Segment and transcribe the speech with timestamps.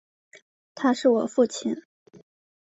[0.73, 1.83] 他是我父亲